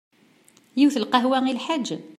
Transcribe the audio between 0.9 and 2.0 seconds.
n lqahwa i lḥaǧ?